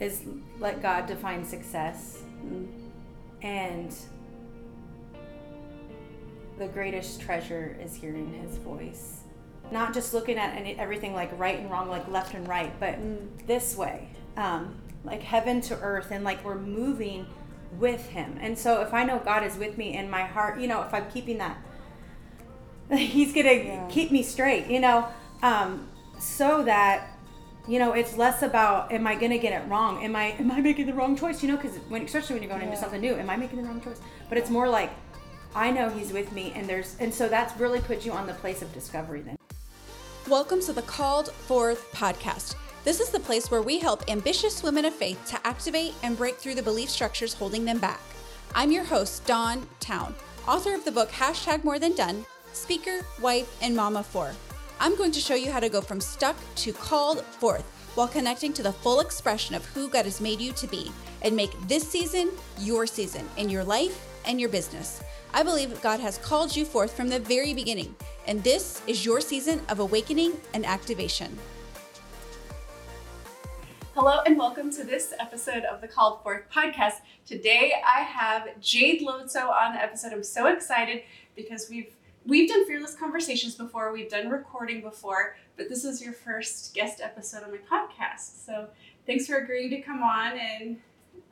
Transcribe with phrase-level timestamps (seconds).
[0.00, 0.22] is
[0.58, 2.22] let God define success.
[2.44, 2.66] Mm.
[3.42, 3.94] And
[6.58, 9.20] the greatest treasure is hearing his voice.
[9.70, 12.98] Not just looking at any, everything like right and wrong, like left and right, but
[13.46, 14.74] this way, um,
[15.04, 17.26] like heaven to earth, and like we're moving
[17.78, 18.36] with him.
[18.40, 20.92] And so if I know God is with me in my heart, you know, if
[20.92, 21.56] I'm keeping that,
[22.92, 23.86] he's gonna Yeah.
[23.88, 25.06] keep me straight, you know,
[25.42, 25.88] um,
[26.18, 27.09] so that
[27.68, 30.50] you know it's less about am i going to get it wrong am i am
[30.50, 33.00] i making the wrong choice you know because when especially when you're going into something
[33.00, 34.90] new am i making the wrong choice but it's more like
[35.54, 38.34] i know he's with me and there's and so that's really put you on the
[38.34, 39.36] place of discovery then
[40.28, 42.54] Welcome to the Called Forth podcast.
[42.84, 46.36] This is the place where we help ambitious women of faith to activate and break
[46.36, 48.00] through the belief structures holding them back.
[48.54, 50.14] I'm your host, Dawn Towne,
[50.46, 54.30] author of the book Hashtag More Than Done, speaker, wife, and mama for.
[54.82, 57.64] I'm going to show you how to go from stuck to called forth
[57.96, 61.36] while connecting to the full expression of who God has made you to be and
[61.36, 65.02] make this season your season in your life and your business.
[65.34, 67.94] I believe God has called you forth from the very beginning,
[68.26, 71.38] and this is your season of awakening and activation.
[73.94, 77.00] Hello and welcome to this episode of the Called Forth podcast.
[77.26, 80.14] Today I have Jade Lotzow on the episode.
[80.14, 81.02] I'm so excited
[81.36, 81.92] because we've
[82.26, 87.00] we've done fearless conversations before, we've done recording before, but this is your first guest
[87.02, 88.44] episode on my podcast.
[88.44, 88.68] So
[89.06, 90.78] thanks for agreeing to come on and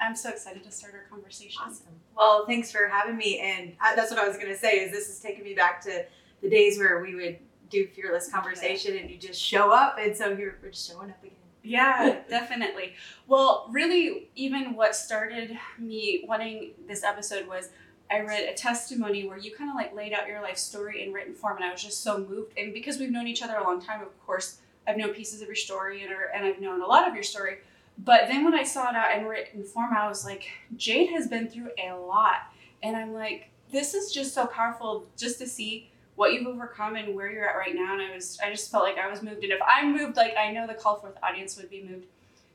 [0.00, 1.60] I'm so excited to start our conversation.
[1.66, 1.86] Awesome.
[2.16, 4.92] well thanks for having me and I, that's what i was going to say is
[4.92, 6.04] this is taking me back to
[6.42, 7.38] the days where we would
[7.70, 11.22] do fearless conversation and you just show up and so you're we're just showing up
[11.22, 12.94] again Yeah, definitely.
[13.26, 17.70] Well, really, even what started me wanting this episode was
[18.10, 21.12] I read a testimony where you kind of like laid out your life story in
[21.12, 22.52] written form, and I was just so moved.
[22.56, 25.46] And because we've known each other a long time, of course, I've known pieces of
[25.46, 27.58] your story and, and I've known a lot of your story.
[27.98, 31.28] But then when I saw it out in written form, I was like, Jade has
[31.28, 32.52] been through a lot.
[32.82, 37.14] And I'm like, this is just so powerful just to see what you've overcome and
[37.14, 37.92] where you're at right now.
[37.92, 39.42] And I was, I just felt like I was moved.
[39.42, 42.06] And if I'm moved, like I know the Call Forth audience would be moved.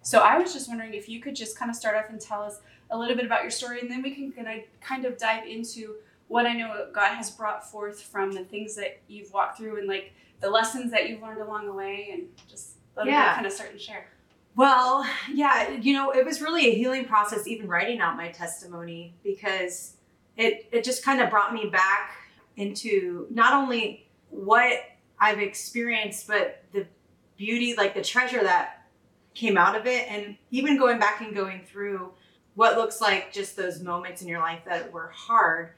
[0.03, 2.41] So I was just wondering if you could just kind of start off and tell
[2.43, 2.59] us
[2.91, 5.47] a little bit about your story, and then we can kind of kind of dive
[5.47, 5.95] into
[6.27, 9.87] what I know God has brought forth from the things that you've walked through and
[9.87, 13.33] like the lessons that you've learned along the way, and just let me Yeah.
[13.33, 14.07] kind of start and share.
[14.55, 19.13] Well, yeah, you know, it was really a healing process even writing out my testimony
[19.23, 19.95] because
[20.37, 22.11] it it just kind of brought me back
[22.57, 24.73] into not only what
[25.19, 26.85] I've experienced but the
[27.37, 28.82] beauty like the treasure that
[29.33, 32.11] came out of it and even going back and going through
[32.55, 35.71] what looks like just those moments in your life that were hard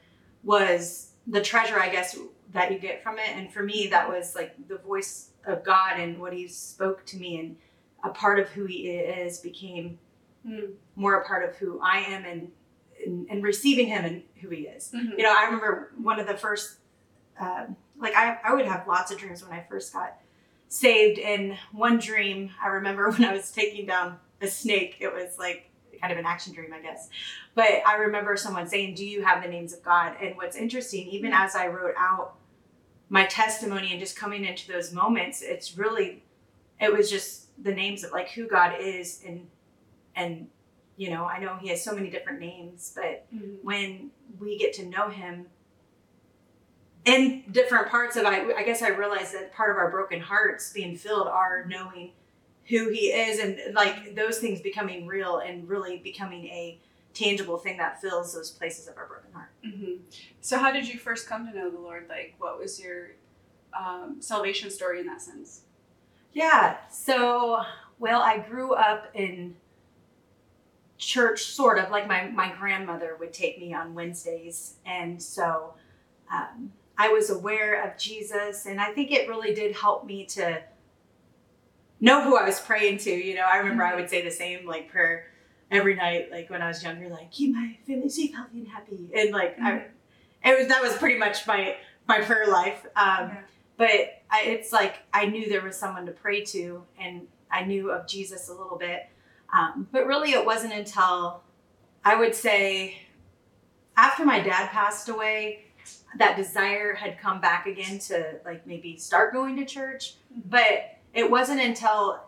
[0.43, 2.17] was the treasure I guess
[2.51, 5.99] that you get from it and for me that was like the voice of God
[5.99, 7.55] and what he spoke to me and
[8.03, 9.99] a part of who he is became
[10.47, 10.73] Mm.
[10.95, 12.51] more a part of who I am and,
[13.03, 14.91] and and receiving him and who he is.
[14.93, 15.17] Mhm.
[15.17, 16.77] You know, I remember one of the first,
[17.39, 20.19] um, like I, I would have lots of dreams when I first got
[20.67, 21.17] saved.
[21.19, 25.69] in one dream I remember when I was taking down a snake, it was like
[26.01, 27.09] kind of an action dream, I guess.
[27.53, 30.15] But I remember someone saying, Do you have the names of God?
[30.21, 32.35] And what's interesting, even as I wrote out
[33.09, 36.23] my testimony and just coming into those moments, it's really,
[36.81, 39.47] it was just the names of like who God is and,
[40.15, 40.47] and,
[40.97, 43.57] you know, I know he has so many different names, but Mhm.
[43.63, 45.47] when we get to know him
[47.05, 50.73] in different parts of I, I guess I realized that part of our broken hearts
[50.73, 52.11] being filled are knowing
[52.67, 56.79] who he is and like those things becoming real and really becoming a
[57.13, 59.51] tangible thing that fills those places of our broken heart.
[59.65, 59.99] Mhm.
[60.41, 62.07] So, how did you first come to know the Lord?
[62.09, 63.11] Like, what was your
[63.73, 65.61] um, salvation story in that sense?
[66.33, 66.77] Yeah.
[66.89, 67.61] So,
[67.99, 69.55] well, I grew up in
[70.97, 74.75] church, sort of like my, my grandmother would take me on Wednesdays.
[74.85, 75.73] And so
[76.31, 78.65] um, I was aware of Jesus.
[78.65, 80.61] And I think it really did help me to
[81.99, 83.11] know who I was praying to.
[83.11, 85.27] You know, I remember I would say the same like prayer
[85.71, 89.09] every night, like when I was younger, like, keep my family safe, healthy, and happy.
[89.15, 89.85] And like, I,
[90.43, 91.75] it was, that was pretty much my,
[92.07, 92.85] my prayer life.
[92.95, 93.37] Um, Yeah.
[93.77, 97.91] but I, it's like I knew there was someone to pray to, and I knew
[97.91, 99.07] of Jesus a little bit.
[99.53, 101.41] Um, but really, it wasn't until
[102.03, 102.97] I would say
[103.97, 105.64] after my dad passed away
[106.17, 110.15] that desire had come back again to like maybe start going to church.
[110.45, 112.21] But it wasn't until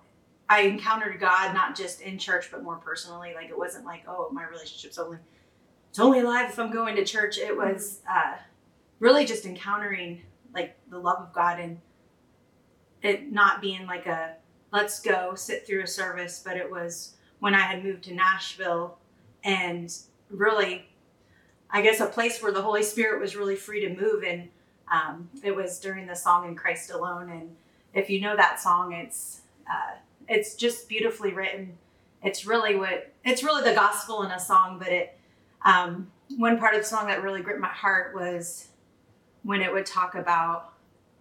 [0.49, 3.33] I encountered God, not just in church, but more personally.
[3.35, 5.17] Like it wasn't like, oh, my relationship's only
[5.89, 7.37] it's only alive if I'm going to church.
[7.37, 8.35] It was uh,
[8.99, 10.21] really just encountering
[10.53, 11.79] like the love of God and
[13.01, 14.33] it not being like a
[14.71, 18.97] let's go sit through a service, but it was when I had moved to Nashville
[19.43, 19.95] and
[20.29, 20.87] really,
[21.69, 24.23] I guess, a place where the Holy Spirit was really free to move.
[24.23, 24.49] And
[24.91, 27.55] um, it was during the song "In Christ Alone." And
[27.93, 29.97] if you know that song, it's uh,
[30.27, 31.77] it's just beautifully written.
[32.23, 34.79] It's really what it's really the gospel in a song.
[34.79, 35.19] But it
[35.65, 38.69] um, one part of the song that really gripped my heart was
[39.43, 40.73] when it would talk about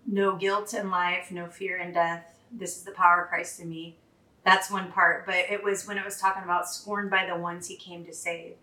[0.07, 2.39] no guilt in life, no fear in death.
[2.51, 3.97] This is the power of Christ in me.
[4.45, 5.27] That's one part.
[5.27, 8.13] But it was when it was talking about scorned by the ones he came to
[8.13, 8.55] save.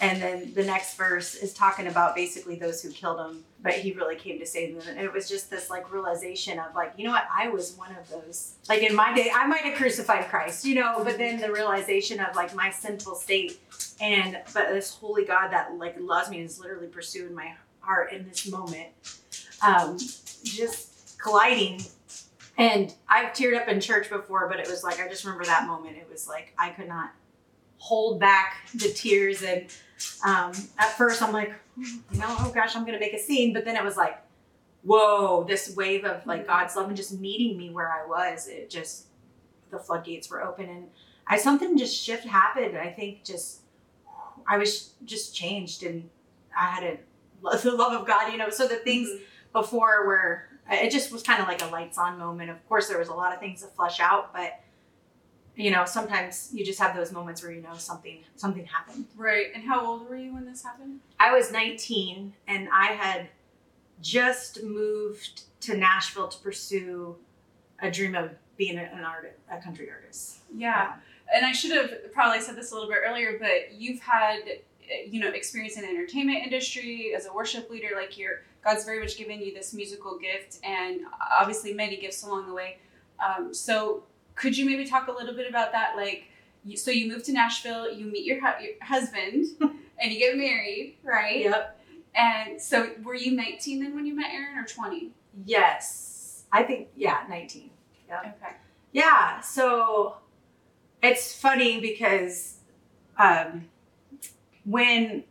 [0.00, 3.92] And then the next verse is talking about basically those who killed him, but he
[3.92, 4.88] really came to save them.
[4.88, 7.94] And it was just this like realization of like, you know what, I was one
[7.94, 8.54] of those.
[8.68, 12.18] Like in my day, I might have crucified Christ, you know, but then the realization
[12.18, 13.60] of like my sinful state
[14.00, 18.12] and but this holy God that like loves me and is literally pursuing my heart
[18.12, 18.88] in this moment.
[19.62, 19.98] Um,
[20.44, 21.82] just colliding.
[22.56, 25.66] And I've teared up in church before, but it was like I just remember that
[25.66, 25.98] moment.
[25.98, 27.12] It was like I could not
[27.84, 29.42] hold back the tears.
[29.42, 29.66] And
[30.24, 33.52] um, at first, I'm like, no, oh gosh, I'm gonna make a scene.
[33.52, 34.22] But then it was like,
[34.84, 38.48] whoa, this wave of like God's love and just meeting me where I was.
[38.48, 39.08] It just
[39.70, 40.86] the floodgates were open, and
[41.26, 42.78] I something just shift happened.
[42.78, 43.60] I think just
[44.48, 46.08] I was just changed, and
[46.58, 48.48] I had a the love of God, you know.
[48.48, 49.22] So the things mm-hmm.
[49.52, 52.48] before were it just was kind of like a lights on moment.
[52.48, 54.58] Of course, there was a lot of things to flush out, but
[55.56, 59.06] you know, sometimes you just have those moments where you know something something happened.
[59.16, 59.46] Right.
[59.54, 61.00] And how old were you when this happened?
[61.20, 63.28] I was 19 and I had
[64.00, 67.16] just moved to Nashville to pursue
[67.80, 70.38] a dream of being an artist, a country artist.
[70.54, 70.94] Yeah.
[71.32, 74.40] And I should have probably said this a little bit earlier, but you've had
[75.08, 79.00] you know experience in the entertainment industry as a worship leader like you're god's very
[79.00, 81.00] much given you this musical gift and
[81.40, 82.76] obviously many gifts along the way
[83.24, 84.02] um, so
[84.34, 85.96] could you maybe talk a little bit about that?
[85.96, 86.24] Like,
[86.64, 90.36] you, so you move to Nashville, you meet your, hu- your husband, and you get
[90.36, 91.40] married, right?
[91.40, 91.80] Yep.
[92.16, 95.10] And so, were you 19 then when you met Aaron, or 20?
[95.44, 97.70] Yes, I think yeah, 19.
[98.08, 98.20] Yeah.
[98.20, 98.54] Okay.
[98.92, 99.40] Yeah.
[99.40, 100.16] So
[101.02, 102.58] it's funny because
[103.18, 103.68] um,
[104.64, 105.24] when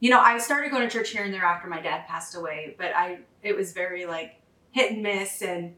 [0.00, 2.74] you know I started going to church here and there after my dad passed away,
[2.78, 4.40] but I it was very like
[4.72, 5.74] hit and miss and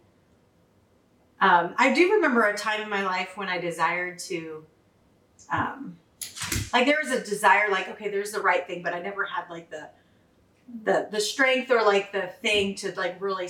[1.40, 4.64] um, I do remember a time in my life when I desired to,
[5.52, 5.96] um,
[6.72, 9.48] like there was a desire, like okay, there's the right thing, but I never had
[9.48, 9.88] like the,
[10.84, 13.48] the the strength or like the thing to like really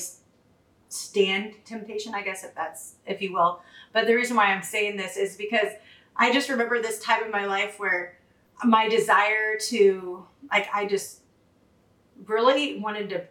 [0.88, 2.14] stand temptation.
[2.14, 3.62] I guess if that's if you will.
[3.92, 5.68] But the reason why I'm saying this is because
[6.14, 8.18] I just remember this time in my life where
[8.64, 11.20] my desire to like I just
[12.26, 13.24] really wanted to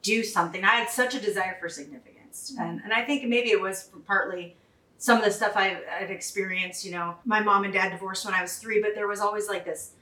[0.00, 0.64] do something.
[0.64, 2.15] I had such a desire for significance
[2.58, 4.56] and, and I think maybe it was partly
[4.98, 6.84] some of the stuff I've, I've experienced.
[6.84, 9.48] You know, my mom and dad divorced when I was three, but there was always
[9.48, 9.92] like this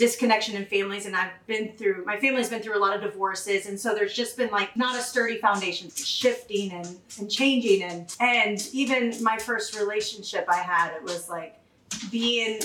[0.00, 3.66] disconnection in families and I've been through my family's been through a lot of divorces
[3.66, 8.16] and so there's just been like not a sturdy foundation shifting and and changing and
[8.18, 11.60] and even my first relationship I had it was like
[12.10, 12.60] being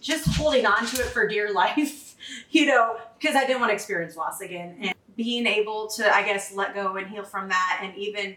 [0.00, 2.16] just holding on to it for dear life
[2.50, 6.24] you know because I didn't want to experience loss again and being able to I
[6.24, 8.36] guess let go and heal from that and even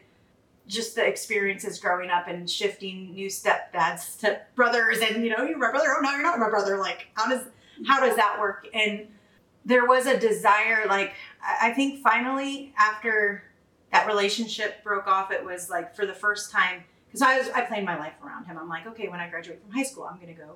[0.68, 5.58] just the experiences growing up and shifting new stepdads to brothers and you know you're
[5.58, 7.44] my brother oh no you're not my brother like how does
[7.88, 8.68] how does that work?
[8.74, 9.08] And
[9.66, 11.14] there was a desire like
[11.62, 13.44] i think finally after
[13.92, 17.62] that relationship broke off it was like for the first time because i was i
[17.62, 18.58] planned my life around him.
[18.58, 20.56] I'm like okay when i graduate from high school i'm gonna go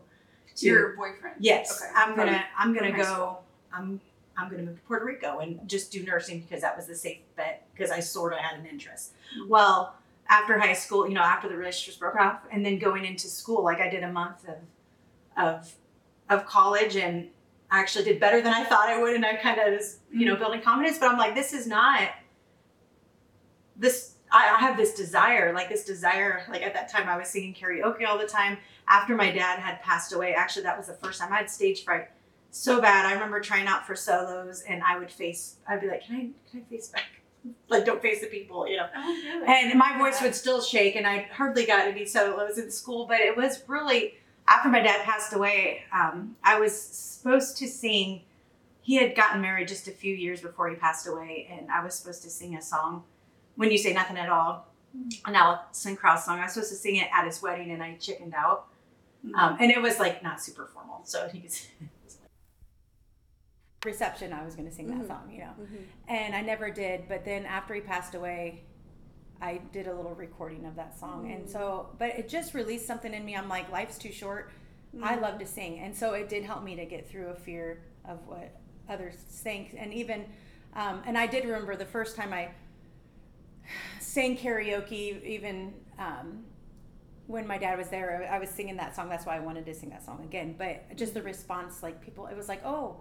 [0.56, 1.36] to your boyfriend?
[1.40, 1.82] Yes.
[1.82, 1.92] Okay.
[1.96, 3.38] i'm gonna i'm gonna go
[3.74, 4.02] i'm
[4.38, 7.20] i'm gonna move to puerto rico and just do nursing because that was the safe
[7.36, 9.14] bet because i sort of had an interest.
[9.38, 9.50] Mm-hmm.
[9.50, 9.96] Well,
[10.30, 13.64] after high school, you know, after the relationship broke off, and then going into school,
[13.64, 14.58] like I did a month of
[15.38, 15.74] of
[16.30, 17.30] of college, and
[17.72, 20.26] I actually did better than I thought I would, and I kind of was, you
[20.26, 20.42] know, mm-hmm.
[20.42, 20.98] building confidence.
[20.98, 22.10] But I'm like, this is not
[23.76, 24.16] this.
[24.32, 26.46] I, I have this desire, like this desire.
[26.50, 28.58] Like at that time, I was singing karaoke all the time.
[28.90, 31.84] After my dad had passed away, actually, that was the first time I had stage
[31.84, 32.10] fright
[32.52, 33.06] so bad.
[33.06, 35.58] I remember trying out for solos, and I would face.
[35.68, 36.50] I'd be like, "Can I?
[36.50, 37.22] Can I face back?"
[37.70, 38.88] Like don't face the people, you know.
[38.96, 39.44] Oh?
[39.48, 43.06] And my voice would still shake, and I hardly got any solos in school.
[43.06, 44.16] But it was really
[44.48, 45.84] after my dad passed away.
[45.94, 48.22] Um, I was supposed to sing.
[48.82, 51.96] He had gotten married just a few years before he passed away, and I was
[51.96, 53.04] supposed to sing a song.
[53.56, 54.68] When you say nothing at all,
[55.26, 56.40] an Alison Krauss song.
[56.40, 58.68] I was supposed to sing it at his wedding, and I chickened out.
[59.26, 59.36] Mm-hmm.
[59.36, 61.68] Um, and it was like not super formal, so he was
[63.92, 65.08] reception I was going to sing that mm-hmm.
[65.08, 65.54] song, you know.
[65.62, 65.84] Mm-hmm.
[66.08, 68.64] And I never did, but then after he passed away,
[69.42, 71.24] I did a little recording of that song.
[71.24, 71.34] Mm-hmm.
[71.34, 73.36] And so, but it just released something in me.
[73.36, 74.52] I'm like, life's too short
[75.04, 77.84] I love to sing, and so it did help me to get through a fear
[78.04, 78.50] of what
[78.90, 80.26] others think, and even,
[80.76, 82.50] um, and I did remember the first time I
[84.00, 86.46] sang karaoke, even um,
[87.28, 89.10] when my dad was there, I was singing that song.
[89.10, 90.56] That's why I wanted to sing that song again.
[90.58, 92.98] But just the response, like people, it was like, oh,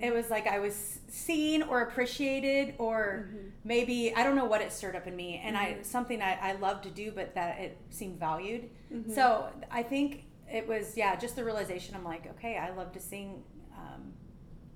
[0.00, 3.48] it was like I was seen or appreciated, or mm-hmm.
[3.64, 5.82] maybe I don't know what it stirred up in me, and I mm-hmm.
[5.82, 8.70] something I, I love to do, but that it seemed valued.
[8.92, 9.12] Mm-hmm.
[9.12, 11.94] So I think it was yeah, just the realization.
[11.94, 13.42] I'm like, okay, I love to sing.
[13.76, 14.12] Um,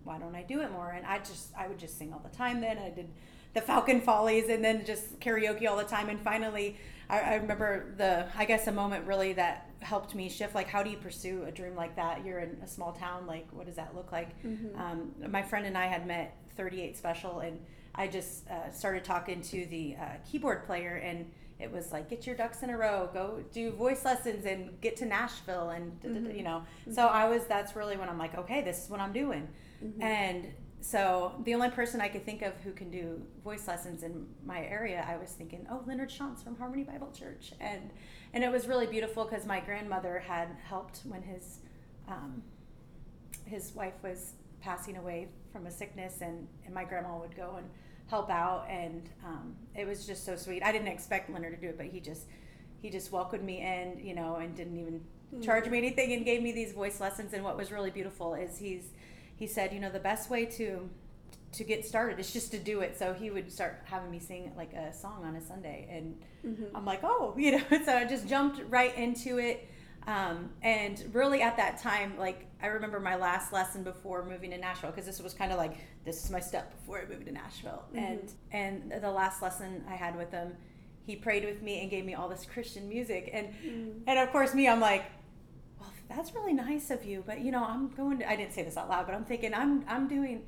[0.04, 0.90] why don't I do it more?
[0.90, 2.60] And I just I would just sing all the time.
[2.60, 3.08] Then I did
[3.54, 6.08] the Falcon Follies, and then just karaoke all the time.
[6.08, 6.76] And finally,
[7.08, 10.54] I, I remember the I guess a moment really that helped me shift.
[10.54, 12.24] Like, how do you pursue a dream like that?
[12.24, 13.26] You're in a small town.
[13.26, 14.30] Like, what does that look like?
[14.76, 17.58] Um, my friend and I had met 38 Special, and
[17.94, 21.30] I just uh, started talking to the uh, keyboard player, and
[21.60, 24.96] it was like, get your ducks in a row, go do voice lessons, and get
[24.98, 26.62] to Nashville, and da, you know.
[26.92, 27.44] So I was.
[27.46, 29.48] That's really when I'm like, okay, this is what I'm doing,
[30.00, 30.46] and
[30.80, 34.64] so the only person I could think of who can do voice lessons in my
[34.64, 37.90] area, I was thinking, oh, Leonard Shantz from Harmony Bible Church, and
[38.32, 41.58] and it was really beautiful because my grandmother had helped when his
[42.08, 42.42] um,
[43.44, 47.66] his wife was passing away from a sickness, and and my grandma would go and
[48.08, 50.62] help out, and um, it was just so sweet.
[50.62, 52.26] I didn't expect Leonard to do it, but he just
[52.80, 55.00] he just welcomed me in, you know, and didn't even
[55.42, 57.32] charge me anything, and gave me these voice lessons.
[57.32, 58.90] And what was really beautiful is he's
[59.36, 60.88] he said, you know, the best way to
[61.52, 62.98] to get started It's just to do it.
[62.98, 66.76] So he would start having me sing like a song on a Sunday, and mm-hmm.
[66.76, 67.64] I'm like, oh, you know.
[67.84, 69.68] So I just jumped right into it.
[70.06, 74.58] Um, and really at that time, like I remember my last lesson before moving to
[74.58, 77.32] Nashville, because this was kind of like this is my step before I moved to
[77.32, 77.84] Nashville.
[77.94, 77.98] Mm-hmm.
[77.98, 78.32] And
[78.92, 80.54] and the last lesson I had with him,
[81.04, 83.30] he prayed with me and gave me all this Christian music.
[83.32, 84.00] And mm.
[84.06, 85.04] and of course me, I'm like,
[85.80, 88.30] well, that's really nice of you, but you know, I'm going to.
[88.30, 90.42] I didn't say this out loud, but I'm thinking I'm I'm doing.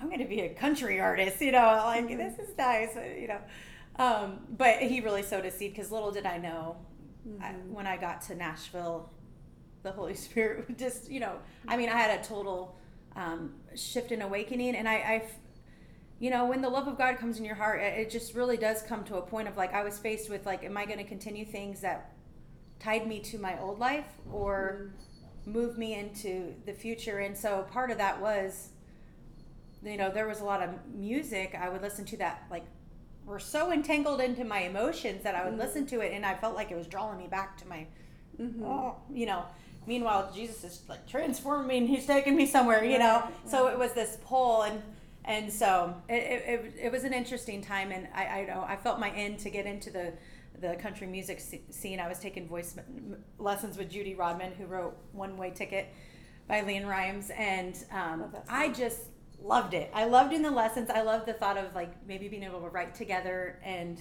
[0.00, 3.40] I'm going to be a country artist, you know, like this is nice, you know.
[3.96, 6.76] Um, but he really sowed a seed because little did I know
[7.40, 9.10] I, when I got to Nashville,
[9.82, 11.36] the Holy Spirit would just, you know,
[11.66, 12.76] I mean, I had a total
[13.16, 15.22] um, shift and awakening, and I, I,
[16.20, 18.56] you know, when the love of God comes in your heart, it it just really
[18.56, 20.98] does come to a point of like I was faced with like, am I going
[20.98, 22.12] to continue things that
[22.78, 24.92] tied me to my old life or
[25.46, 27.18] move me into the future?
[27.18, 28.70] And so part of that was,
[29.84, 32.64] you know, there was a lot of music I would listen to that like
[33.24, 36.56] were so entangled into my emotions that I would listen to it and I felt
[36.56, 37.86] like it was drawing me back to my,
[38.62, 39.44] oh, you know.
[39.86, 43.26] Meanwhile, Jesus is like transforming me and he's taking me somewhere, you know.
[43.46, 44.82] So it was this pull and
[45.24, 48.98] and so it, it, it, was an interesting time and I, I know I felt
[48.98, 50.14] my end to get into the
[50.60, 52.00] the country music scene.
[52.00, 52.76] I was taking voice
[53.38, 55.88] lessons with Judy Rodman, who wrote One Way Ticket
[56.48, 59.02] by LeAnn Rimes, and um, I just
[59.42, 59.90] loved it.
[59.94, 60.90] I loved in the lessons.
[60.90, 64.00] I loved the thought of like maybe being able to write together and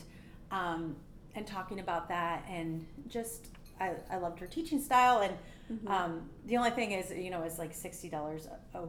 [0.52, 0.96] um,
[1.36, 3.48] and talking about that, and just
[3.80, 5.22] I, I loved her teaching style.
[5.22, 5.34] And
[5.70, 5.88] Mm-hmm.
[5.90, 8.84] um, the only thing is, you know, it's like sixty dollars a,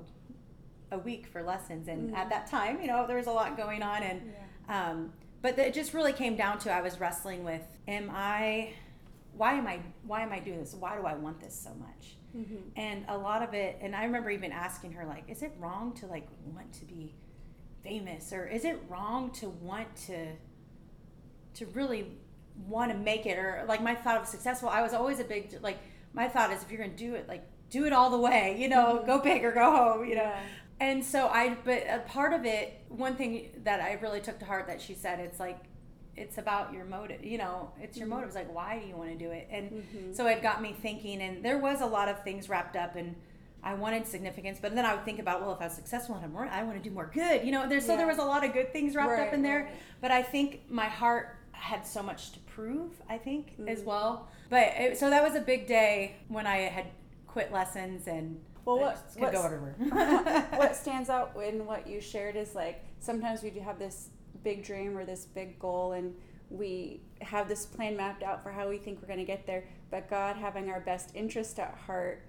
[0.93, 3.83] a week for lessons, and at that time, you know, there was a lot going
[3.83, 4.23] on, and
[4.69, 5.13] um,
[5.43, 8.75] but it just really came down to I was wrestling with, am I,
[9.37, 10.73] why am I, why am I doing this?
[10.73, 12.17] Why do I want this so much?
[12.37, 12.57] Mm-hmm.
[12.77, 15.93] And a lot of it, and I remember even asking her, like, is it wrong
[15.95, 17.15] to like want to be
[17.83, 20.29] famous, or is it wrong to want to,
[21.55, 22.13] to really
[22.67, 24.69] want to make it, or like my thought of successful?
[24.69, 25.79] I was always a big like
[26.13, 28.69] my thought is if you're gonna do it, like do it all the way, you
[28.69, 29.07] know, mm-hmm.
[29.07, 30.23] go big or go home, you know.
[30.23, 30.41] Yeah.
[30.81, 34.45] And so I, but a part of it, one thing that I really took to
[34.45, 35.59] heart that she said, it's like,
[36.19, 38.35] it's about your motive, you know, it's your motives.
[38.35, 39.49] Like, why do you want to do it?
[39.51, 42.97] And so it got me thinking, and there was a lot of things wrapped up,
[42.97, 43.15] and
[43.63, 46.33] I wanted significance, but then I would think about, well, if I was successful and
[46.33, 47.69] more, I want to do more good, you know.
[47.69, 49.73] There's so there was a lot of good things wrapped up in there, right.
[50.01, 52.93] but I think my heart had so much to prove.
[53.09, 53.69] I think Mm.
[53.69, 54.29] as well.
[54.49, 56.87] But it, so that was a big day when I had
[57.27, 59.75] quit lessons and Well, what- could go everywhere.
[60.55, 64.11] what stands out in what you shared is like sometimes we do have this
[64.43, 66.15] big dream or this big goal and
[66.51, 69.65] we have this plan mapped out for how we think we're going to get there.
[69.91, 72.23] But god having our best interest at heart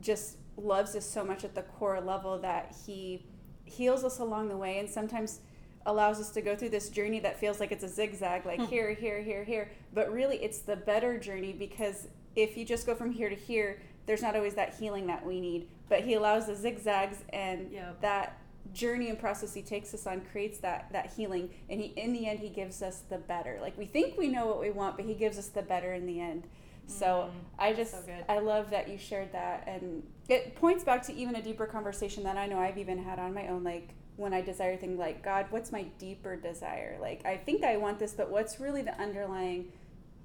[0.00, 3.24] just loves us so much at the core level that he
[3.64, 5.40] heals us along the way and sometimes
[5.86, 8.66] allows us to go through this journey that feels like it's a zigzag like hmm.
[8.66, 9.70] here here here here.
[9.94, 13.80] But really it's the better journey because if you just go from here to here
[14.06, 15.68] there's not always that healing that we need.
[15.88, 18.00] But he allows the zigzags and Yep.
[18.00, 18.38] that
[18.72, 22.26] journey and process he takes us on creates that that healing and he in the
[22.26, 25.04] end he gives us the better like we think we know what we want but
[25.04, 26.46] he gives us the better in the end
[26.86, 28.02] So Mm, I just, so.
[28.28, 29.64] I love that you shared that.
[29.66, 33.18] And it points back to even a deeper conversation that I know I've even had
[33.18, 33.64] on my own.
[33.64, 36.98] Like when I desire things like, God, what's my deeper desire?
[37.00, 39.72] Like, I think I want this, but what's really the underlying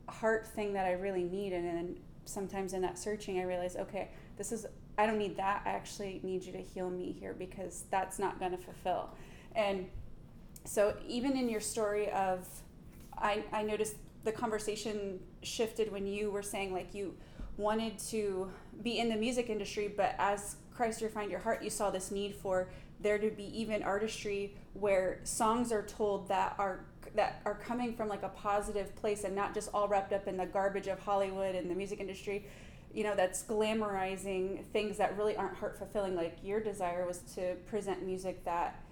[0.09, 1.53] heart thing that I really need?
[1.53, 4.65] And then sometimes in that searching, I realize, okay, this is,
[4.97, 5.61] I don't need that.
[5.65, 9.09] I actually need you to heal me here because that's not going to fulfill.
[9.55, 9.87] And
[10.65, 12.47] so even in your story of,
[13.17, 17.15] I, I noticed the conversation shifted when you were saying like you
[17.57, 18.51] wanted to
[18.83, 22.35] be in the music industry, but as Christ refined your heart, you saw this need
[22.35, 26.85] for there to be even artistry where songs are told that are
[27.15, 30.37] that are coming from like a positive place and not just all wrapped up in
[30.37, 32.45] the garbage of Hollywood and the music industry.
[32.93, 36.15] You know, that's glamorizing things that really aren't heart fulfilling.
[36.15, 38.83] Like your desire was to present music that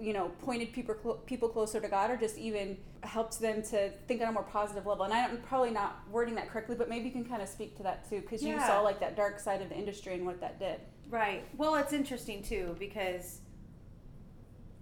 [0.00, 3.90] you know pointed people clo- people closer to God or just even helped them to
[4.06, 5.04] think on a more positive level.
[5.04, 7.82] And I'm probably not wording that correctly, but maybe you can kind of speak to
[7.84, 10.58] that too because you saw like that dark side of the industry and what that
[10.58, 10.80] did.
[11.08, 11.44] Right.
[11.56, 13.40] Well, it's interesting too because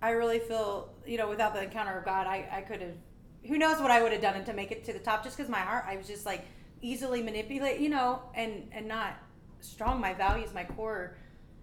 [0.03, 2.95] I really feel, you know, without the encounter of God, I, I could have,
[3.47, 5.51] who knows what I would have done to make it to the top just because
[5.51, 6.45] my heart, I was just like
[6.81, 9.17] easily manipulate, you know, and, and not
[9.61, 10.01] strong.
[10.01, 11.17] My values, my core,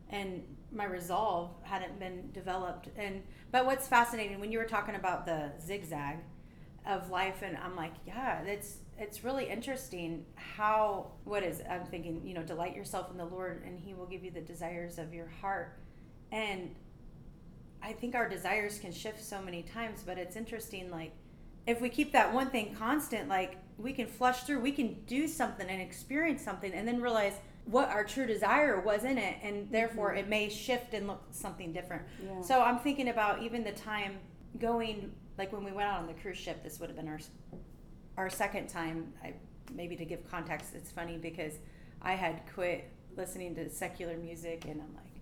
[0.09, 2.89] and my resolve hadn't been developed.
[2.97, 6.17] And, but what's fascinating when you were talking about the zigzag
[6.85, 12.21] of life, and I'm like, yeah, it's, it's really interesting how what is i'm thinking
[12.25, 15.13] you know delight yourself in the lord and he will give you the desires of
[15.13, 15.77] your heart
[16.31, 16.73] and
[17.83, 21.11] i think our desires can shift so many times but it's interesting like
[21.67, 25.27] if we keep that one thing constant like we can flush through we can do
[25.27, 27.33] something and experience something and then realize
[27.65, 30.19] what our true desire was in it and therefore mm-hmm.
[30.19, 32.03] it may shift and look something different.
[32.23, 32.41] Yeah.
[32.41, 34.17] so i'm thinking about even the time
[34.59, 37.19] going like when we went out on the cruise ship this would have been our
[38.17, 39.33] our second time, I
[39.73, 41.53] maybe to give context, it's funny because
[42.01, 45.14] I had quit listening to secular music and I'm like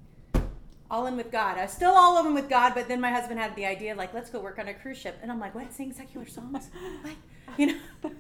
[0.90, 1.58] all in with God.
[1.58, 4.14] I was still all in with God, but then my husband had the idea like
[4.14, 5.74] let's go work on a cruise ship, and I'm like, what?
[5.74, 6.70] Sing secular songs?
[7.02, 7.16] what?
[7.58, 8.12] You know.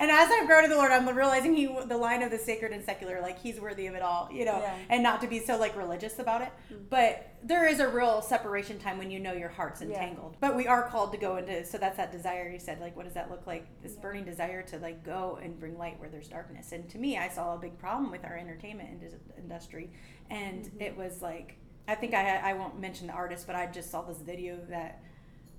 [0.00, 2.72] And as I've grown to the Lord, I'm realizing he the line of the sacred
[2.72, 4.76] and secular, like he's worthy of it all, you know, Yeah.
[4.88, 6.52] and not to be so like religious about it.
[6.68, 6.76] Hmm.
[6.90, 9.88] But there is a real separation time when you know your heart's Yeah.
[9.88, 10.36] entangled.
[10.40, 13.04] But we are called to go into so that's that desire you said, like what
[13.04, 13.66] does that look like?
[13.82, 16.72] This burning desire to like go and bring light where there's darkness.
[16.72, 19.00] And to me, I saw a big problem with our entertainment
[19.38, 19.90] industry,
[20.30, 20.80] and mm-hmm.
[20.80, 21.56] it was like
[21.88, 25.02] I think I I won't mention the artist, but I just saw this video that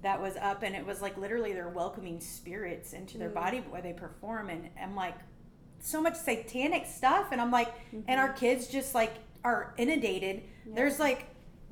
[0.03, 3.35] that was up and it was like literally they're welcoming spirits into their mm.
[3.35, 4.49] body where they perform.
[4.49, 5.15] And I'm like
[5.79, 7.29] so much satanic stuff.
[7.31, 7.73] And I'm like
[8.07, 8.37] and our mm-hmm.
[8.37, 10.43] kids just like are inundated.
[10.65, 11.27] There's like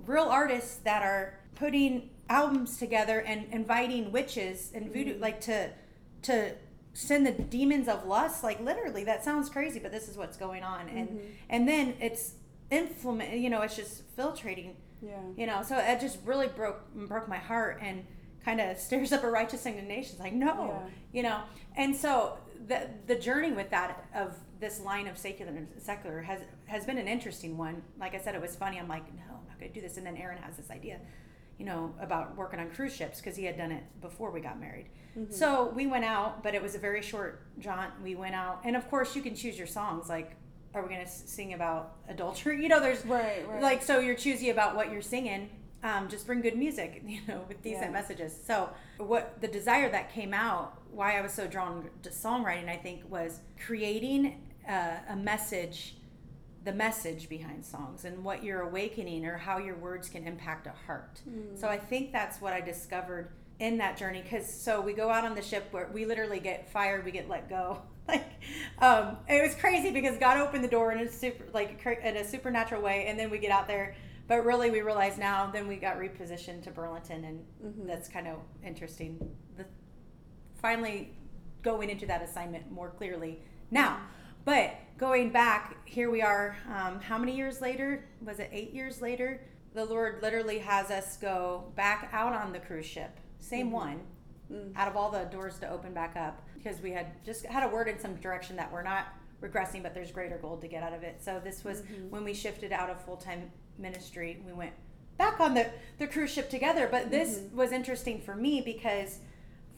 [0.06, 5.22] real artists that are putting albums together and inviting witches and voodoo mm-hmm.
[5.22, 5.70] like to
[6.24, 6.56] to
[6.94, 8.44] send the demons of lust.
[8.44, 10.88] Like literally that sounds crazy but this is what's going on.
[10.88, 11.28] And mm-hmm.
[11.50, 12.36] and then it's
[12.72, 14.74] inflammate you know it's just filtrating.
[15.04, 15.18] Yeah.
[15.36, 18.06] you know so it just really broke broke my heart and
[18.46, 20.12] kind of stirs up a righteous indignation.
[20.14, 20.90] It's like no Yeah.
[21.12, 21.42] you know?
[21.76, 26.42] And so the the journey with that of this line of secular and secular has
[26.66, 27.82] has been an interesting one.
[28.00, 28.80] Like i said it was funny.
[28.80, 29.98] I'm like no i'm not going to do this.
[29.98, 31.00] And then aaron has this idea
[31.58, 34.60] you know about working on cruise ships because he had done it before we got
[34.60, 34.88] married.
[35.18, 35.32] Mm-hmm.
[35.34, 37.92] So we went out but it was a very short jaunt.
[38.04, 40.10] We went out and of course you can choose your songs.
[40.10, 40.36] Like
[40.74, 42.60] are we going to sing about adultery?
[42.64, 43.62] You know there's Right, right.
[43.62, 45.50] like so you're choosy about what you're singing
[45.84, 47.92] um, just bring good music you know with decent Yeah.
[47.92, 48.38] messages.
[48.46, 52.76] So what the desire that came out why i was so drawn to songwriting i
[52.76, 55.96] think was creating uh, a message
[56.64, 60.74] the message behind songs and what you're awakening or how your words can impact a
[60.86, 61.22] heart.
[61.56, 63.30] So i think that's what i discovered
[63.60, 66.70] in that journey because so we go out on the ship where we literally get
[66.72, 68.26] fired we get let go like
[68.80, 72.28] um, it was crazy because god opened the door in a super like in a
[72.28, 73.96] supernatural way and then we get out there.
[74.28, 78.38] But really we realize now then we got repositioned to burlington and that's kind of
[78.66, 79.20] interesting.
[79.58, 79.66] The,
[80.62, 81.14] finally
[81.62, 84.00] going into that assignment more clearly now.
[84.44, 88.06] But going back here we are um, how many years later?
[88.22, 89.42] Was it eight years later?
[89.74, 93.20] The lord literally has us go back out on the cruise ship.
[93.40, 94.02] Same one
[94.76, 97.68] out of all the doors to open back up because we had just had a
[97.68, 99.08] word in some direction that we're not
[99.42, 101.22] regressing but there's greater gold to get out of it.
[101.24, 104.74] So this was when we shifted out of full-time ministry we went
[105.18, 106.88] back on the, the cruise ship together.
[106.90, 109.20] But this was interesting for me because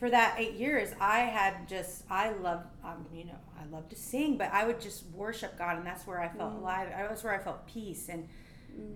[0.03, 3.95] for that eight years i had just i love um, you know i love to
[3.95, 6.89] sing but i would just worship god and that's where i felt alive.
[6.93, 8.27] I, that's where i felt peace and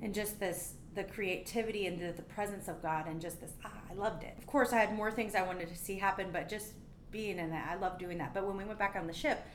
[0.02, 3.72] and just this the creativity and the, the presence of god and just this ah,
[3.90, 4.36] i loved it.
[4.38, 6.74] Of course i had more things i wanted to see happen but just
[7.12, 7.70] being in that.
[7.70, 8.34] I love doing that.
[8.34, 9.46] But when we went back on the ship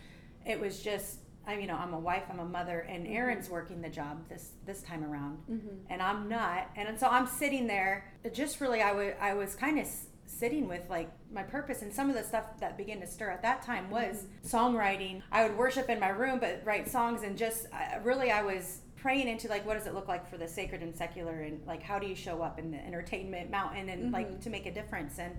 [0.46, 3.16] it was just I you know I'm a wife, I'm a mother, and mm-hmm.
[3.16, 5.74] Aaron's working the job this this time around, mm-hmm.
[5.90, 8.12] and I'm not, and so I'm sitting there.
[8.32, 9.88] Just really, I was I was kind of
[10.26, 11.82] sitting with like my purpose.
[11.82, 14.56] And some of the stuff that began to stir at that time was mm-hmm.
[14.56, 15.22] songwriting.
[15.32, 17.66] I would worship in my room but write songs and just
[18.02, 20.96] really i was praying into like what does it look like for the sacred and
[20.96, 21.40] secular?
[21.40, 24.66] And like how do you show up in the entertainment mountain and like to make
[24.66, 25.18] a difference?
[25.18, 25.34] And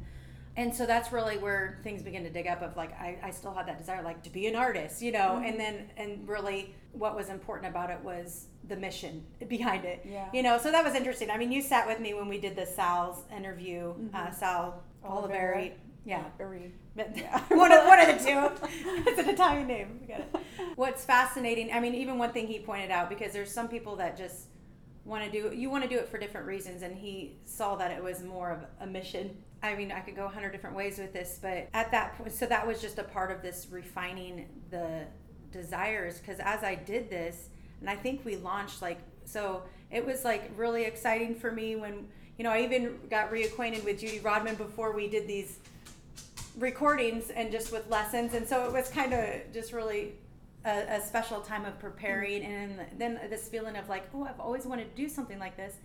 [0.56, 3.54] and so that's really where things begin to dig up of like I, I still
[3.54, 7.16] had that desire like to be an artist you know and then and really what
[7.16, 10.28] was important about it was the mission behind it Yeah.
[10.34, 12.56] you know so that was interesting i mean you sat with me when we did
[12.56, 15.56] the sal's interview uh, sal Olivera.
[15.56, 15.72] oliveri
[16.06, 16.24] yeah
[17.50, 18.50] one of one of the two.
[19.08, 20.00] it's an Italian name.
[20.02, 20.36] We got it.
[20.76, 21.72] What's fascinating?
[21.74, 24.48] I mean, even one thing he pointed out because there's some people that just
[25.06, 27.89] want to do you want to do it for different reasons, and he saw that
[27.89, 29.36] it was more of a mission.
[29.63, 32.34] I mean, I could go a hundred different ways with this, but at that point,
[32.34, 35.06] so that was just a part of this refining the
[35.52, 36.19] desires.
[36.19, 37.49] Because as I did this,
[37.80, 42.08] and I think we launched like so, it was like really exciting for me when
[42.38, 45.60] you know I even got reacquainted with Judy Rodman before we did these
[46.58, 50.13] recordings and just with lessons and so it was kind of just really
[50.65, 54.65] a, a special time of preparing and then this feeling of like oh i've always
[54.65, 55.78] wanted to do something like this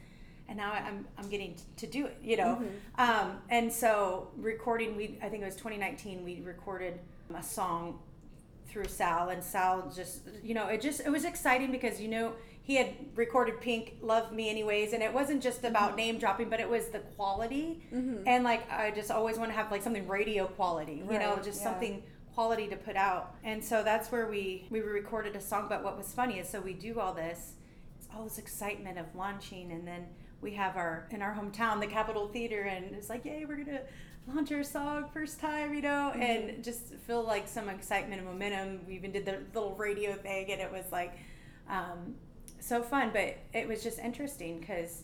[0.48, 2.60] and now i'm, I'm getting to do it you know?
[2.60, 3.00] Mm-hmm.
[3.00, 6.98] Um, and so recording we i think it was 2019 we recorded
[7.34, 7.98] a song
[8.68, 12.34] through Sal and Sal just you know it just it was exciting because you know
[12.62, 15.96] he had recorded Pink Love Me anyways and it wasn't just about mm-hmm.
[15.96, 17.82] name dropping but it was the quality.
[17.92, 18.24] Mm-hmm.
[18.26, 21.60] And like I just always want to have like something radio quality you know just
[21.60, 21.64] yeah.
[21.64, 22.02] something
[22.34, 23.34] quality to put out.
[23.42, 26.60] And so that's where we we recorded a song but what was funny is so
[26.60, 27.54] we do all this
[27.98, 30.06] it's all this excitement of launching and then
[30.40, 33.80] we have our in our hometown the Capitol Theater and it's like yay we're gonna
[34.26, 36.12] launch our song first time you know?
[36.14, 38.80] And just feel like some excitement and momentum.
[38.86, 41.14] We even did the little radio thing and it was like
[41.68, 42.14] um,
[42.60, 43.10] so fun.
[43.12, 45.02] But it was just interesting because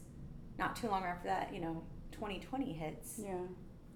[0.59, 3.21] not too long after that you know 2020 hits.
[3.23, 3.35] Yeah.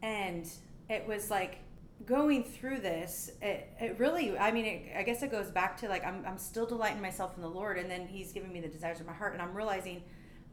[0.02, 0.48] and
[0.88, 1.58] it was like
[2.06, 5.88] going through this it, it really i mean it, i guess it goes back to
[5.88, 8.68] like I'm, I'm still delighting myself in the lord and then he's giving me the
[8.68, 10.02] desires of my heart and i'm realizing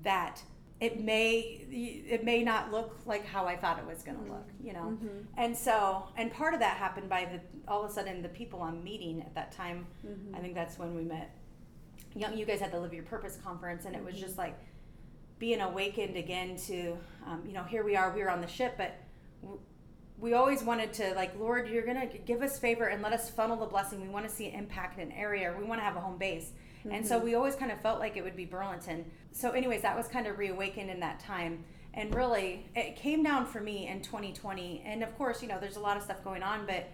[0.04, 0.42] that
[0.82, 4.48] it may it may not look like how i thought it was going to look
[4.48, 4.68] mm-hmm.
[4.68, 4.98] you know?
[4.98, 5.20] Mm-hmm.
[5.38, 7.40] And so and part of that happened by the
[7.72, 10.36] all of a sudden the people i'm meeting at that time mm-hmm.
[10.36, 11.36] i think that's when we met.
[12.14, 14.58] Young you guys had the live your purpose conference and it was just like
[15.40, 18.76] being awakened again to um, you know here we are we were on the ship
[18.78, 18.96] but
[20.18, 23.58] we always wanted to like lord you're gonna give us favor and let us funnel
[23.58, 24.02] the blessing.
[24.02, 25.54] We want to see an impact in an area.
[25.58, 26.52] We want to have a home base
[26.92, 27.26] and so mm-hmm.
[27.26, 29.06] we always kind of felt like it would be burlington.
[29.32, 31.64] So anyways that was kind of reawakened in that time.
[31.94, 35.78] And really it came down for me in 2020 and of course you know there's
[35.78, 36.90] a lot of stuff going on but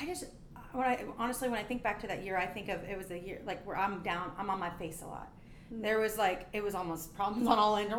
[0.00, 0.24] i just
[0.72, 3.10] when i honestly when i think back to that year i think of it was
[3.10, 5.30] a year like where i'm down i'm on my face a lot.
[5.70, 5.82] Mm-hmm.
[5.82, 7.92] There was like it was almost problems on all ends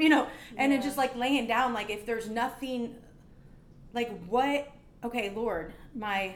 [0.00, 0.26] you know
[0.56, 2.96] and it just like laying down like if there's nothing
[3.92, 4.70] like what
[5.04, 6.34] okay lord my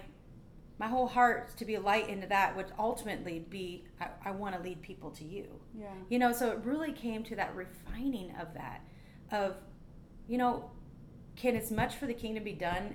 [0.78, 4.54] my whole heart to be a light into that would ultimately be i, I want
[4.56, 5.46] to lead people to you
[5.78, 5.86] Yeah.
[6.08, 8.80] you know so it really came to that refining of that
[9.32, 9.56] of
[10.28, 10.70] you know
[11.36, 12.94] can as much for the kingdom be done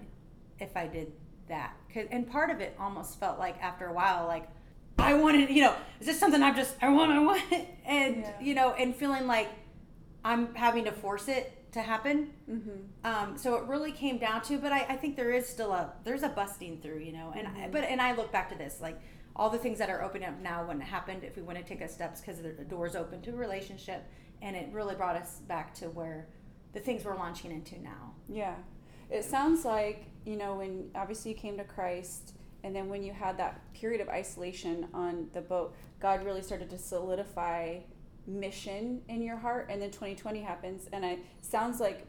[0.59, 1.11] if i did
[1.47, 4.47] that 'Cause- and part of it almost felt like after a while like
[4.99, 7.41] i wanted you know is this something i'm just i want i want
[7.85, 8.39] and Yeah.
[8.41, 9.49] you know and feeling like
[10.23, 12.69] i'm having to force it to happen Mm-hmm.
[13.05, 15.93] um, so it really came down to, but I, I think there is still a
[16.03, 17.33] there's a busting through, you know.
[17.35, 18.99] And I, but and I look back to this like
[19.35, 21.81] all the things that are opening up now wouldn't have happened if we wouldn't take
[21.81, 24.05] us steps because the doors open to a relationship,
[24.41, 26.27] and it really brought us back to where
[26.73, 28.13] the things we're launching into now.
[28.27, 28.55] Yeah.
[29.09, 33.11] It sounds like, you know, when obviously you came to Christ and then when you
[33.11, 37.79] had that period of isolation on the boat, God really started to solidify
[38.27, 42.05] mission in your heart and then 2020 happens and it sounds like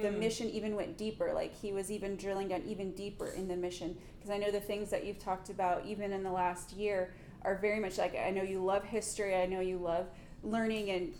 [0.00, 0.18] the Hmm.
[0.18, 3.96] mission even went deeper like he was even drilling down even deeper in the mission.
[4.16, 7.56] Because i know the things that you've talked about even in the last year are
[7.56, 10.06] very much like i know you love history i know you love
[10.42, 11.12] learning and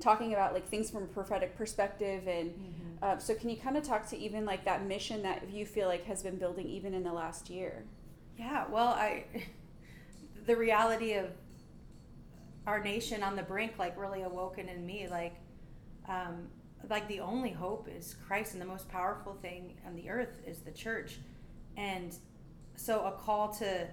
[0.00, 2.52] talking about like things from a prophetic perspective and
[3.02, 5.88] uh, so can you kind of talk to even like that mission that you feel
[5.88, 7.84] like has been building even in the last year?
[8.38, 9.24] Yeah, well, I
[10.46, 11.26] the reality of
[12.66, 15.34] our nation on the brink like really awoken in me like
[16.08, 16.48] um
[16.90, 20.58] like the only hope is Christ and the most powerful thing on the earth is
[20.58, 21.18] the church.
[21.76, 22.12] And
[22.74, 23.86] so a call to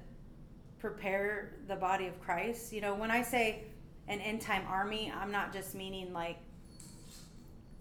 [0.79, 3.65] prepare the body of Christ, you know, when I say
[4.07, 6.37] an end time army, I'm not just meaning like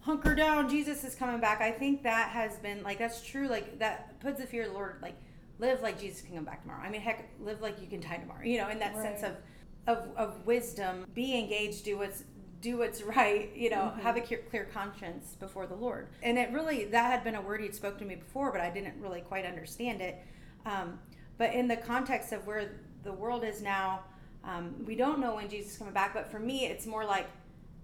[0.00, 1.60] hunker down, Jesus is coming back.
[1.60, 4.74] I think that has been like that's true like that puts the fear of the
[4.74, 5.14] Lord like
[5.58, 6.82] live like Jesus can come back tomorrow.
[6.82, 8.44] I mean, heck, live like you can die tomorrow.
[8.44, 9.02] You know, in that Right.
[9.18, 9.36] sense of,
[9.88, 12.22] of of wisdom, be engaged, do what's
[12.60, 13.50] do what's right.
[13.56, 14.00] You know, Mm-hmm.
[14.00, 16.08] have a clear, clear conscience before the Lord.
[16.22, 18.70] And it really that had been a word he'd spoke to me before, but I
[18.70, 20.16] didn't really quite understand it.
[20.66, 20.98] Um,
[21.38, 22.70] but in the context of where
[23.04, 24.04] the world is now,
[24.44, 26.12] um, we don't know when Jesus is coming back.
[26.14, 27.28] But for me, it's more like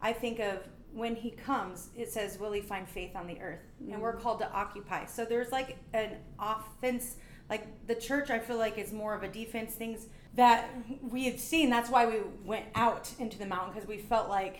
[0.02, 0.58] I think of
[0.92, 3.62] when he comes, it says, Will he find faith on the earth?
[3.90, 5.06] And we're called to occupy.
[5.06, 7.16] So there's like an offense,
[7.50, 10.68] like the church, I feel like is more of a defense, things that
[11.02, 11.70] we have seen.
[11.70, 14.58] That's why we went out into the mountain because we felt like,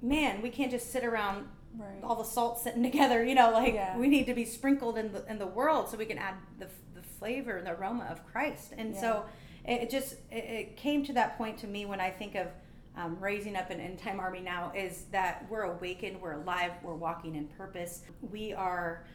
[0.00, 2.04] man, we can't just sit around Right.
[2.04, 3.96] all the salt sitting together, you know, like Yeah.
[3.96, 6.66] we need to be sprinkled in the in the world so we can add the,
[6.94, 8.74] the flavor and the aroma of Christ.
[8.76, 9.24] And so
[9.64, 12.48] it, it just it, it came to that point to me when I think of
[12.94, 16.94] um, raising up an end time army now is that we're awakened, we're alive, we're
[16.94, 18.02] walking in purpose.
[18.20, 19.06] We are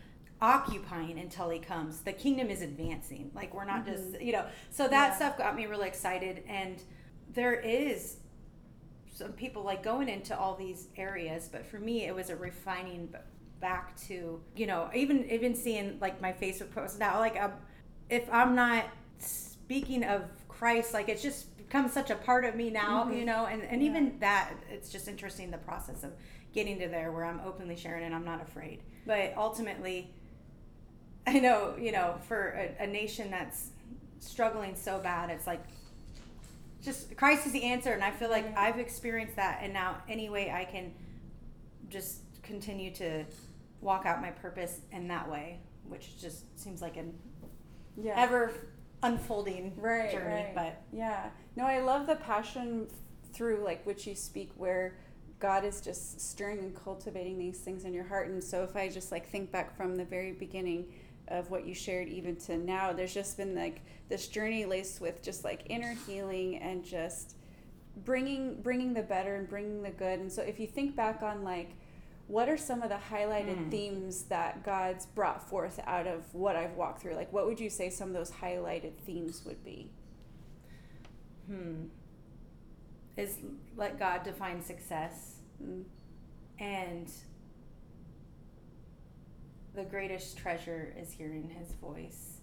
[0.42, 2.02] occupying until he comes.
[2.02, 3.32] The kingdom is advancing.
[3.34, 4.46] Like we're not just, you know.
[4.70, 5.12] So that Mm-hmm.
[5.12, 5.16] Yeah.
[5.16, 6.82] stuff got me really excited and
[7.34, 8.18] there is
[9.14, 13.10] some people like going into all these areas but for me it was a refining
[13.60, 17.52] back to you know even even seeing like my facebook post now like um,
[18.10, 18.86] if i'm not
[19.18, 23.48] speaking of christ like it's just become such a part of me now you know
[23.48, 26.12] and, and even that it's just interesting the process of
[26.54, 30.14] getting to there where i'm openly sharing and i'm not afraid but ultimately
[31.28, 33.70] i know you know for a, a nation that's
[34.20, 35.64] struggling so bad it's like
[36.84, 38.58] just Christ is the answer, and I feel like Right.
[38.58, 40.94] I've experienced that, and now any way I can
[41.90, 43.26] just continue to
[43.82, 45.60] walk out my purpose in that way,
[45.90, 47.14] which just seems like an
[47.98, 48.14] Yeah.
[48.16, 48.54] ever
[49.04, 50.34] unfolding right, journey.
[50.46, 50.56] right.
[50.56, 52.88] But yeah, no, I love the passion
[53.34, 54.98] through like which you speak, where
[55.40, 58.30] God is just stirring and cultivating these things in your heart.
[58.30, 60.86] And so, if I just like think back from the very beginning
[61.30, 65.22] of what you shared, even to now, there's just been like this journey laced with
[65.22, 67.36] just like inner healing and just
[68.06, 70.20] bringing bringing the better and bringing the good.
[70.20, 71.72] And so, if you think back on like
[72.28, 73.70] what are some of the highlighted Hmm.
[73.70, 77.16] themes that God's brought forth out of what I've walked through?
[77.16, 79.90] Like, what would you say some of those highlighted themes would be?
[81.48, 81.86] hmm,
[83.16, 83.38] is
[83.78, 85.86] let God define success, Mm.
[86.60, 87.10] and
[89.78, 92.40] the greatest treasure is hearing His voice.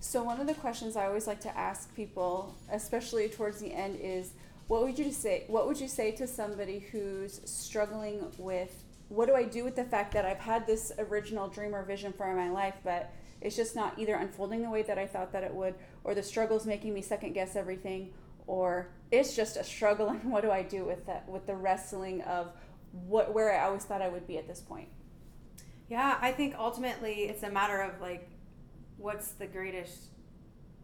[0.00, 3.98] So one of the questions I always like to ask people, especially towards the end,
[4.00, 4.34] is
[4.68, 5.44] what would you say?
[5.48, 9.84] What would you say to somebody who's struggling with what do I do with the
[9.84, 13.74] fact that I've had this original dream or vision for my life, but it's just
[13.74, 16.92] not either unfolding the way that I thought that it would, or the struggle's making
[16.92, 18.12] me second guess everything,
[18.46, 20.10] or it's just a struggle.
[20.10, 21.26] And what do I do with that?
[21.26, 22.52] With the wrestling of
[22.92, 24.88] what where I always thought I would be at this point.
[25.88, 28.28] Yeah, I think ultimately it's a matter of like,
[28.98, 30.08] what's the greatest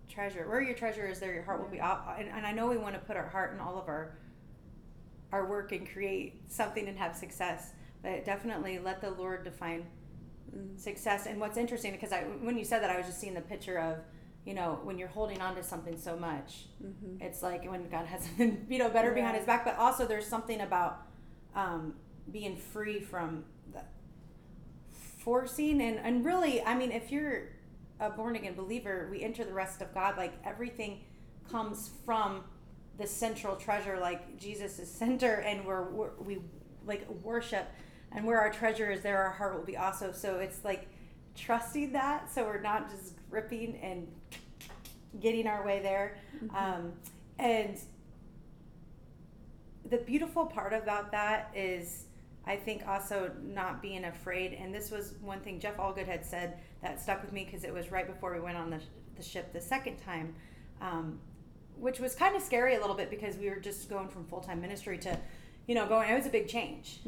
[0.08, 0.48] treasure?
[0.48, 1.80] Where your treasure is, there your heart will be.
[1.80, 2.16] Out.
[2.18, 4.16] And, and I know we want to put our heart in all of our
[5.32, 9.84] our work and create something and have success, but definitely let the Lord define
[10.76, 11.26] success.
[11.26, 13.78] And what's interesting because I when you said that, I was just seeing the picture
[13.78, 13.98] of,
[14.44, 16.66] you know, when you're holding on to something so much,
[17.20, 19.64] it's like when God has something you know better behind His back.
[19.64, 21.02] But also there's something about
[21.54, 21.94] um,
[22.30, 23.80] being free from the
[25.24, 27.48] forcing and and really i mean if you're
[28.00, 31.00] a born again believer we enter the rest of god like everything
[31.50, 32.44] comes from
[32.98, 36.38] the central treasure like jesus is center and we're, we're we
[36.86, 37.66] like worship
[38.14, 40.12] and where our treasure is there our heart will be also.
[40.12, 40.88] So it's like
[41.36, 44.06] trusting that so we're not just gripping and
[45.20, 46.16] getting our way there.
[46.54, 46.92] Um,
[47.38, 47.78] and
[49.90, 52.03] the beautiful part about that is
[52.46, 54.52] I think also not being afraid.
[54.54, 57.72] And this was one thing Jeff Allgood had said that stuck with me because it
[57.72, 58.80] was right before we went on the,
[59.16, 60.34] the ship the second time,
[60.80, 61.18] um,
[61.78, 64.40] which was kind of scary a little bit because we were just going from full
[64.40, 65.18] time ministry to,
[65.66, 66.10] you know, going.
[66.10, 67.00] It was a big change.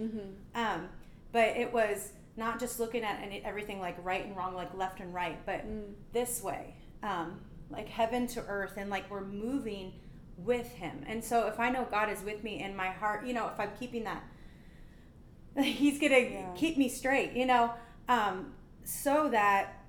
[0.54, 0.88] Um,
[1.32, 5.00] but it was not just looking at any, everything like right and wrong, like left
[5.00, 5.64] and right, but
[6.12, 9.92] this way, um, like heaven to earth, and like we're moving
[10.38, 11.04] with Him.
[11.06, 13.58] And so if I know God is with me in my heart, you know, if
[13.58, 14.22] I'm keeping that,
[15.62, 16.52] He's gonna Yeah.
[16.54, 17.72] keep me straight, you know,
[18.08, 18.52] um,
[18.84, 19.82] so that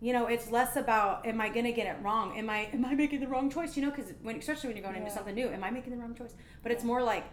[0.00, 2.36] you know it's less about am I gonna get it wrong?
[2.38, 3.76] Am I am I making the wrong choice?
[3.76, 5.98] You know, because when especially when you're going into something new, am I making the
[5.98, 6.34] wrong choice?
[6.62, 7.24] But it's more like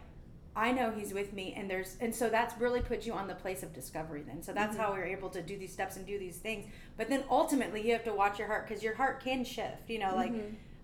[0.55, 3.35] I know he's with me and there's and so that's really put you on the
[3.35, 4.41] place of discovery then.
[4.43, 6.65] So that's how we are able to do these steps and do these things.
[6.97, 9.99] But then ultimately you have to watch your heart because your heart can shift, you
[9.99, 10.33] know, like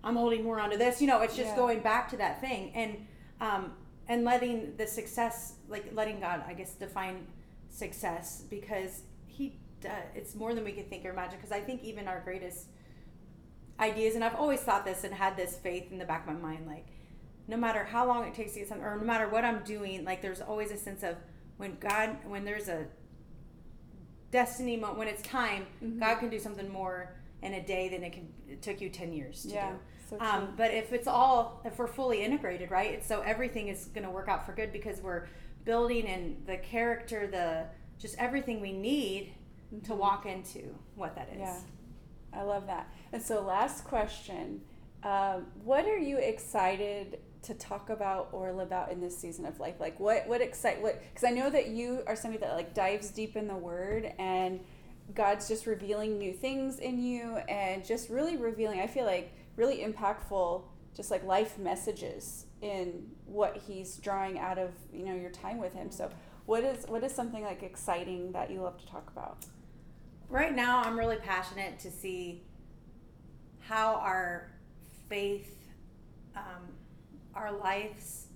[0.04, 1.56] I'm holding more onto this, you know, it's just Yeah.
[1.56, 3.06] going back to that thing and
[3.40, 3.72] um
[4.08, 7.26] and letting the success like letting God, I guess, define
[7.70, 11.84] success because he does it's more than we can think or imagine because I think
[11.84, 12.66] even our greatest
[13.78, 16.40] ideas, and I've always thought this and had this faith in the back of my
[16.40, 16.86] mind, like
[17.46, 20.04] no matter how long it takes to get something, or no matter what I'm doing,
[20.04, 21.16] like there's always a sense of
[21.58, 22.86] when God, when there's a
[24.30, 25.98] destiny moment, when it's time, Mhm.
[26.00, 29.12] God can do something more in a day than it can it took you ten
[29.12, 29.78] years to Yeah, do.
[30.08, 30.18] So.
[30.20, 33.04] Um, but if it's all, if we're fully integrated, right?
[33.04, 35.26] So everything is going to work out for good because we're
[35.64, 37.66] building in the character, the
[37.98, 39.34] just everything we need
[39.84, 41.40] to walk into what that is.
[41.40, 42.34] Mm-hmm.
[42.34, 42.92] Yeah, I love that.
[43.12, 44.62] And so, last question:
[45.02, 49.60] um, What are you excited to talk about or live out in this season of
[49.60, 49.74] life?
[49.78, 51.02] Like, what what excite what?
[51.12, 54.60] Because I know that you are somebody that like dives deep in the Word, and
[55.14, 58.80] God's just revealing new things in you, and just really revealing.
[58.80, 60.62] I feel like really impactful,
[60.96, 65.74] just like life messages in what He's drawing out of you know your time with
[65.74, 65.90] Him.
[65.90, 66.10] So.
[66.48, 69.44] What is what is something like exciting that you love to talk about?
[70.30, 72.42] Right now, I'm really passionate to see
[73.60, 74.50] how our
[75.10, 75.54] faith,
[76.34, 76.72] um,
[77.34, 78.28] our lives,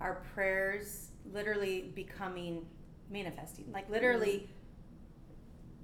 [0.00, 2.64] our prayers, literally becoming
[3.10, 4.48] manifesting, like literally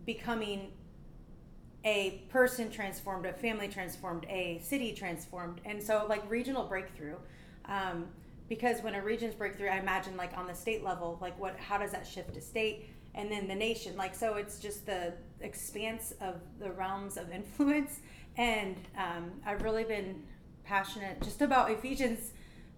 [0.06, 0.70] becoming
[1.84, 7.16] a person transformed, a family transformed, a city transformed, and so like regional breakthrough.
[7.66, 8.06] Um,
[8.48, 11.78] because when a region's breakthrough, I imagine like on the state level, like what, how
[11.78, 16.12] does that shift to state, and then the nation, like so, it's just the expanse
[16.20, 18.00] of the realms of influence,
[18.36, 20.22] and um, I've really been
[20.64, 22.32] passionate just about Ephesians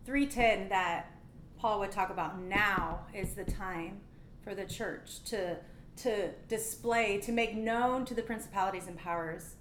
[0.05, 1.11] three ten that
[1.59, 2.41] Paul would talk about.
[2.41, 4.01] Now is the time
[4.43, 5.57] for the church to
[5.97, 9.55] to display, to make known to the principalities and powers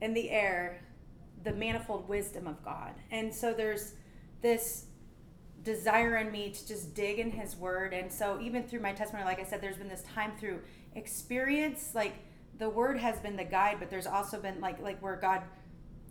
[0.00, 0.80] in the air
[1.44, 2.92] the manifold wisdom of God.
[3.10, 3.94] And so there's
[4.42, 4.86] this
[5.62, 7.92] desire in me to just dig in his word.
[7.92, 10.60] And so even through my testimony, like I said, there's been this time through
[10.94, 12.14] experience, like
[12.58, 15.42] the word has been the guide, but there's also been like like where God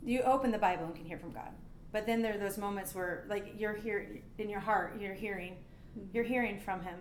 [0.04, 1.52] you open the Bible and can hear from God.
[1.92, 5.58] But then there are those moments where like you're here in your heart, you're hearing
[6.14, 7.00] you're hearing from him.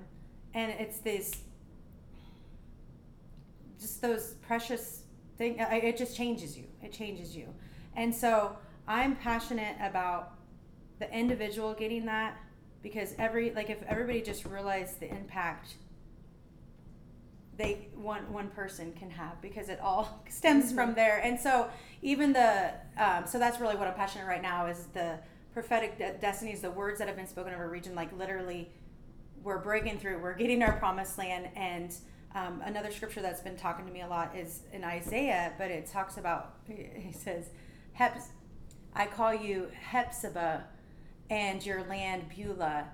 [0.54, 1.32] And it's this
[3.80, 5.04] just those precious
[5.38, 6.64] thing it just changes you.
[6.82, 7.48] It changes you.
[7.96, 8.56] And so
[8.88, 10.32] i'm passionate about
[10.98, 12.36] the individual getting that
[12.82, 15.74] because every like if everybody just realized the impact
[17.56, 20.74] they one one person can have because it all stems Mm-hmm.
[20.74, 21.18] from there.
[21.18, 21.68] And so
[22.02, 25.18] even the um, so that's really what i'm passionate right now is the
[25.52, 28.70] prophetic de- destinies the words that have been spoken over a region like literally
[29.42, 31.94] we're breaking through we're getting our promised land and
[32.34, 35.86] um, another scripture that's been talking to me a lot is in isaiah but it
[35.86, 37.50] talks about he says
[37.98, 38.28] Heps,
[38.94, 40.64] i call you hepzibah
[41.28, 42.86] and your land beulah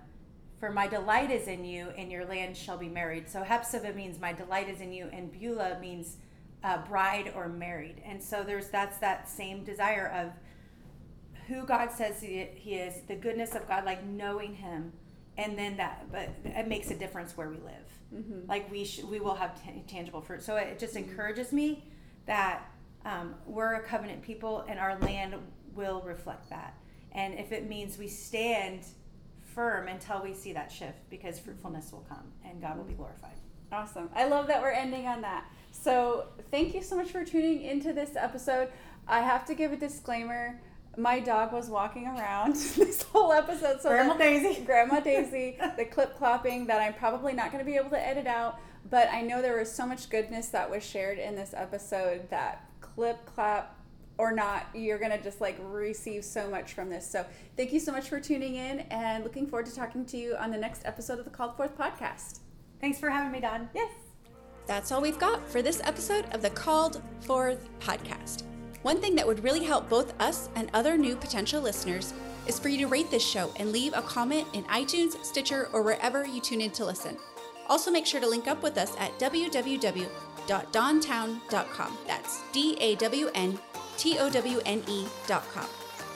[0.59, 3.29] for my delight is in you and your land shall be married.
[3.29, 6.16] So hepzibah means my delight is in you and beulah means
[6.64, 8.01] uh, bride or married.
[8.05, 10.33] And so there's that's that same desire of
[11.46, 14.92] who god says he, he is the goodness of god like knowing him
[15.38, 18.49] and then that but it makes a difference where we live Mm-hmm.
[18.49, 21.85] like we sh- we will have t- tangible fruit so it just encourages me
[22.27, 22.71] that
[23.05, 25.35] um, we're a covenant people and our land
[25.75, 26.75] will reflect that
[27.12, 28.85] and if it means we stand
[29.55, 33.35] firm until we see that shift because fruitfulness will come and god will be glorified
[33.73, 34.09] Awesome.
[34.14, 35.45] I love that we're ending on that.
[35.73, 38.69] So, thank you so much for tuning into this episode.
[39.09, 40.61] I have to give a disclaimer.
[40.97, 43.81] My dog was walking around this whole episode.
[43.81, 47.77] So grandma daisy Grandma Daisy, the clip clopping that I'm probably not going to be
[47.77, 48.59] able to edit out,
[48.91, 52.69] but I know there was so much goodness that was shared in this episode that
[52.81, 53.75] clip clap
[54.19, 57.07] or not, you're going to just like receive so much from this.
[57.09, 60.35] So, thank you so much for tuning in and looking forward to talking to you
[60.37, 62.41] on the next episode of the Called Forth podcast.
[62.81, 63.93] thanks for having me Dawn Yes.
[64.67, 68.45] That's all we've got for this episode of the Called Forth podcast.
[68.87, 72.14] One thing that would really help both us and other new potential listeners
[72.46, 75.83] is for you to rate this show and leave a comment in iTunes, Stitcher, or
[75.83, 77.16] wherever you tune in to listen.
[77.68, 81.99] Also, make sure to link up with us at www.dawntowne.com.
[82.07, 83.59] That's D A W N
[83.97, 85.66] T O W N E.com.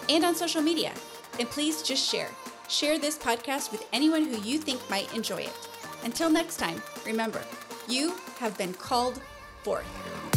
[0.09, 0.93] And on social media.
[1.41, 2.31] And please just share.
[2.69, 5.69] Share this podcast with anyone who you think might enjoy it.
[6.05, 7.43] Until next time, remember,
[7.89, 9.21] you have been called
[9.65, 10.30] forth.